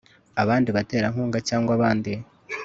[0.41, 2.11] abandi baterankunga cyangwa abandi